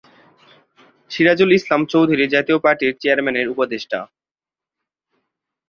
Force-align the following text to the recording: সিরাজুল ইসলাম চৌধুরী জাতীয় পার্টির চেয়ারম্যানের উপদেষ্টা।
সিরাজুল 1.11 1.51
ইসলাম 1.57 1.81
চৌধুরী 1.91 2.25
জাতীয় 2.27 2.57
পার্টির 2.63 2.91
চেয়ারম্যানের 3.01 3.51
উপদেষ্টা। 3.53 3.99